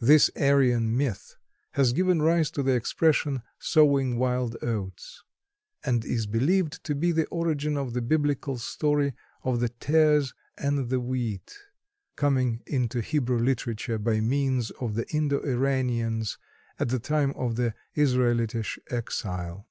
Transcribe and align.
This 0.00 0.30
Aryan 0.40 0.96
myth 0.96 1.34
has 1.72 1.92
given 1.92 2.22
rise 2.22 2.52
to 2.52 2.62
the 2.62 2.76
expression, 2.76 3.42
"Sowing 3.58 4.16
wild 4.16 4.56
oats," 4.62 5.24
and 5.84 6.04
is 6.04 6.26
believed 6.28 6.84
to 6.84 6.94
be 6.94 7.10
the 7.10 7.26
origin 7.30 7.76
of 7.76 7.92
the 7.92 8.00
biblical 8.00 8.58
story 8.58 9.12
of 9.42 9.58
the 9.58 9.68
tares 9.70 10.32
and 10.56 10.88
the 10.88 11.00
wheat, 11.00 11.52
coming 12.14 12.62
into 12.64 13.00
Hebrew 13.00 13.40
literature 13.40 13.98
by 13.98 14.20
means 14.20 14.70
of 14.70 14.94
the 14.94 15.04
Indo 15.10 15.40
Iranians 15.40 16.38
at 16.78 16.90
the 16.90 17.00
time 17.00 17.32
of 17.32 17.56
the 17.56 17.74
Israelitish 17.96 18.78
exile. 18.92 19.66